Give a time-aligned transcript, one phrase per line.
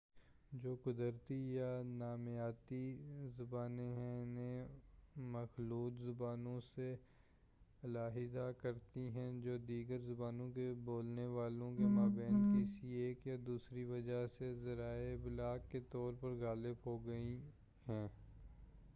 [0.51, 2.85] جو قدرتی یا نامیاتی
[3.37, 4.67] زبانیں ہیں انہیں
[5.31, 6.95] مخلوط زبانوں سے
[7.83, 13.83] علاحدہ کرتی ہیں جو دیگر زبانوں کے بولنے والوں کے مابین کسی ایک یا دوسری
[13.83, 17.37] وجہ سے ذرائع ابلاغ کے طور پر غالب ہو گئی
[17.87, 18.07] ہیں